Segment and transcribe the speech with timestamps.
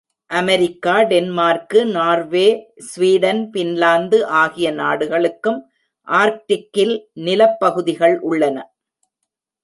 [0.29, 2.73] America, Denmark, Norway,
[2.77, 5.71] Sweden, Finland ஆகிய நாடுகளுக்கும்
[6.07, 7.05] ஆர்க்டிக்கில்
[7.13, 8.73] நிலப் பகுதிகள் உள்ளன.